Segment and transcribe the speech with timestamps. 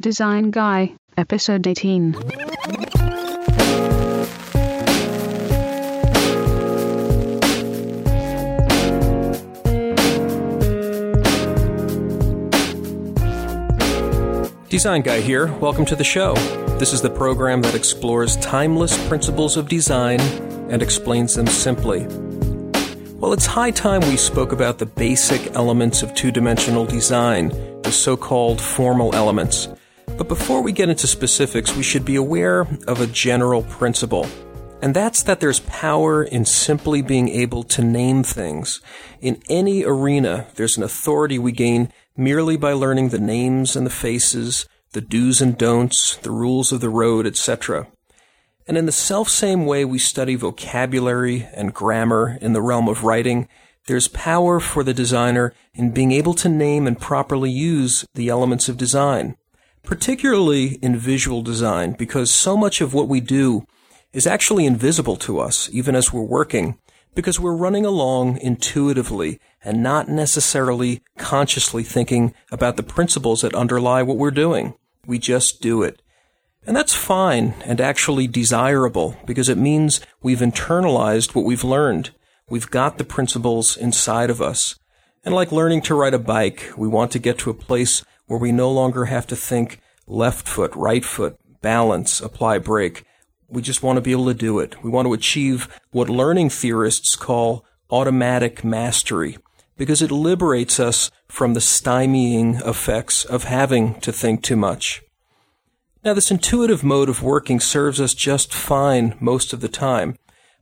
[0.00, 2.12] Design Guy, Episode 18.
[14.70, 15.52] Design Guy here.
[15.58, 16.32] Welcome to the show.
[16.78, 20.18] This is the program that explores timeless principles of design
[20.70, 22.06] and explains them simply.
[23.18, 27.50] Well, it's high time we spoke about the basic elements of two dimensional design,
[27.82, 29.68] the so called formal elements.
[30.20, 34.26] But before we get into specifics, we should be aware of a general principle.
[34.82, 38.82] And that's that there's power in simply being able to name things.
[39.22, 43.90] In any arena, there's an authority we gain merely by learning the names and the
[43.90, 47.86] faces, the do's and don'ts, the rules of the road, etc.
[48.66, 53.48] And in the self-same way we study vocabulary and grammar in the realm of writing,
[53.86, 58.68] there's power for the designer in being able to name and properly use the elements
[58.68, 59.38] of design,
[59.82, 63.66] particularly in visual design, because so much of what we do
[64.12, 66.78] is actually invisible to us, even as we're working,
[67.14, 74.02] because we're running along intuitively and not necessarily consciously thinking about the principles that underlie
[74.02, 74.74] what we're doing.
[75.06, 76.02] We just do it.
[76.66, 82.10] And that's fine and actually desirable because it means we've internalized what we've learned.
[82.48, 84.78] We've got the principles inside of us.
[85.24, 88.38] And like learning to ride a bike, we want to get to a place where
[88.38, 93.02] we no longer have to think left foot, right foot, balance, apply brake.
[93.48, 94.80] We just want to be able to do it.
[94.84, 99.36] We want to achieve what learning theorists call automatic mastery
[99.76, 105.02] because it liberates us from the stymieing effects of having to think too much.
[106.04, 110.16] Now, this intuitive mode of working serves us just fine most of the time,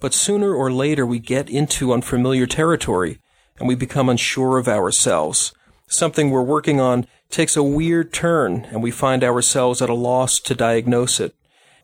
[0.00, 3.20] but sooner or later we get into unfamiliar territory
[3.58, 5.54] and we become unsure of ourselves.
[5.86, 10.38] Something we're working on takes a weird turn and we find ourselves at a loss
[10.40, 11.34] to diagnose it.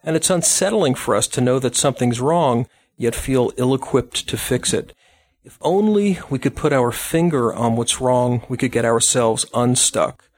[0.02, 4.36] And it's unsettling for us to know that something's wrong, yet feel ill equipped to
[4.36, 4.94] fix it.
[5.44, 10.28] If only we could put our finger on what's wrong, we could get ourselves unstuck.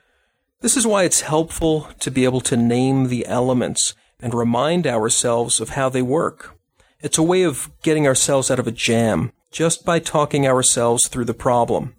[0.60, 5.60] This is why it's helpful to be able to name the elements and remind ourselves
[5.60, 6.56] of how they work.
[7.00, 11.24] It's a way of getting ourselves out of a jam just by talking ourselves through
[11.24, 11.94] the problem.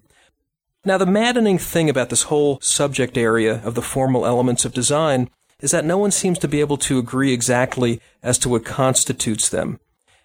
[0.86, 5.30] Now, the maddening thing about this whole subject area of the formal elements of design
[5.60, 9.48] is that no one seems to be able to agree exactly as to what constitutes
[9.48, 9.80] them.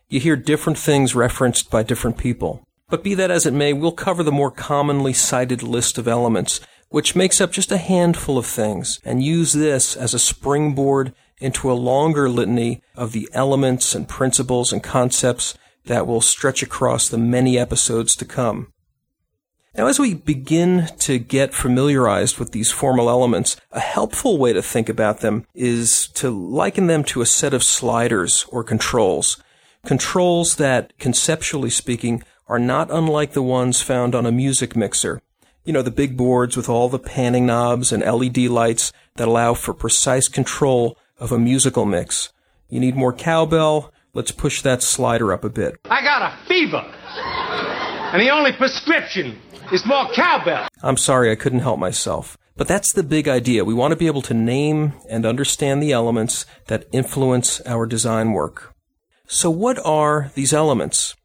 [0.10, 2.62] You hear different things referenced by different people.
[2.90, 6.60] But be that as it may, we'll cover the more commonly cited list of elements,
[6.90, 11.72] which makes up just a handful of things, and use this as a springboard into
[11.72, 17.18] a longer litany of the elements and principles and concepts that will stretch across the
[17.18, 18.74] many episodes to come.
[19.78, 24.64] Now, as we begin to get familiarized with these formal elements, a helpful way to
[24.64, 29.42] think about them is to liken them to a set of sliders or controls.
[29.86, 35.22] Controls that, conceptually speaking, are not unlike the ones found on a music mixer.
[35.64, 39.54] You know, the big boards with all the panning knobs and LED lights that allow
[39.54, 42.34] for precise control of a musical mix.
[42.70, 43.94] You need more cowbell?
[44.16, 45.76] Let's push that slider up a bit.
[45.86, 47.69] I got a fever.
[48.12, 49.40] And the only prescription
[49.72, 50.68] is more cowbell.
[50.82, 52.38] I'm sorry, I couldn't help myself.
[52.58, 53.64] But that's the big idea.
[53.64, 58.32] We want to be able to name and understand the elements that influence our design
[58.32, 58.74] work.
[59.28, 61.16] So what are these elements?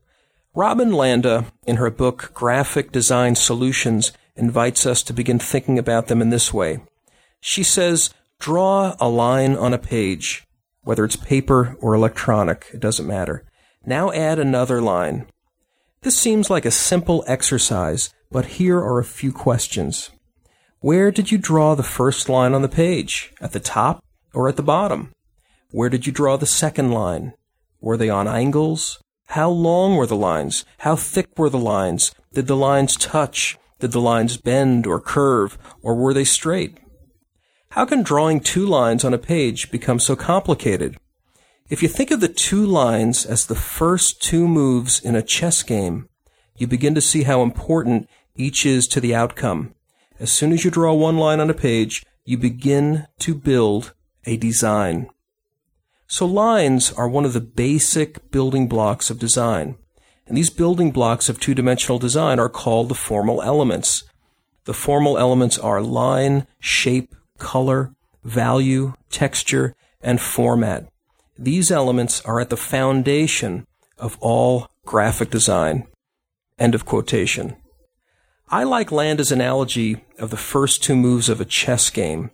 [0.55, 6.21] Robin Landa, in her book Graphic Design Solutions, invites us to begin thinking about them
[6.21, 6.81] in this way.
[7.41, 10.45] She says, draw a line on a page,
[10.83, 13.43] whether it's paper or electronic, it doesn't matter.
[13.87, 15.27] Now add another line.
[16.05, 20.11] This seems like a simple exercise, but here are a few questions.
[20.81, 23.33] Where did you draw the first line on the page?
[23.41, 24.05] At the top
[24.35, 25.13] or at the bottom?
[25.71, 27.33] Where did you draw the second line?
[27.81, 29.01] Were they on angles?
[29.29, 30.67] How long were the lines?
[30.81, 32.15] How thick were the lines?
[32.35, 33.57] Did the lines touch?
[33.79, 35.57] Did the lines bend or curve?
[35.81, 36.77] Or were they straight?
[37.71, 40.99] How can drawing two lines on a page become so complicated?
[41.71, 45.63] If you think of the two lines as the first two moves in a chess
[45.63, 46.11] game,
[46.59, 48.07] you begin to see how important
[48.37, 49.75] each is to the outcome.
[50.21, 53.95] As soon as you draw one line on a page, you begin to build
[54.27, 55.09] a design.
[56.07, 59.77] So lines are one of the basic building blocks of design.
[60.27, 64.05] And these building blocks of two-dimensional design are called the formal elements.
[64.67, 70.89] The formal elements are line, shape, color, value, texture, and format.
[71.39, 73.67] These elements are at the foundation
[73.99, 75.87] of all graphic design.
[76.59, 77.57] End of quotation.
[78.49, 82.31] I like Landa's analogy of the first two moves of a chess game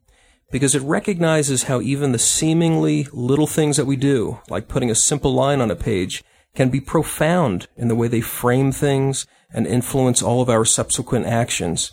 [0.51, 4.95] because it recognizes how even the seemingly little things that we do, like putting a
[4.95, 6.23] simple line on a page,
[6.55, 11.25] can be profound in the way they frame things and influence all of our subsequent
[11.25, 11.93] actions.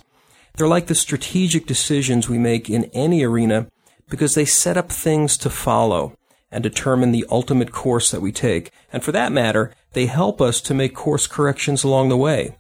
[0.56, 3.68] They're like the strategic decisions we make in any arena
[4.10, 6.18] because they set up things to follow
[6.52, 8.72] and determine the ultimate course that we take.
[8.92, 12.56] And for that matter, they help us to make course corrections along the way.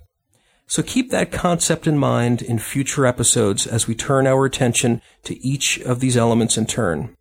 [0.67, 5.41] So keep that concept in mind in future episodes as we turn our attention to
[5.45, 7.15] each of these elements in turn.